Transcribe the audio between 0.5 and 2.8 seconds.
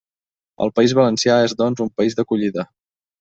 El País Valencià és, doncs, un país d'acollida.